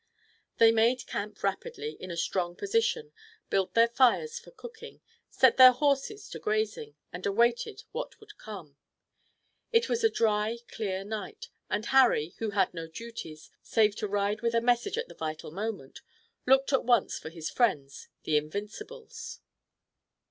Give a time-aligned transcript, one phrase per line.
[0.57, 3.13] They made camp rapidly in a strong position,
[3.51, 8.77] built their fires for cooking, set their horses to grazing and awaited what would come.
[9.71, 14.41] It was a dry, clear night, and Harry, who had no duties, save to ride
[14.41, 16.01] with a message at the vital moment,
[16.47, 19.41] looked at once for his friends, the Invincibles.